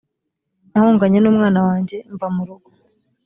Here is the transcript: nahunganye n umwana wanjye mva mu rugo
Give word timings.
nahunganye 0.71 1.19
n 1.21 1.27
umwana 1.31 1.59
wanjye 1.67 1.97
mva 2.13 2.27
mu 2.35 2.41
rugo 2.47 2.69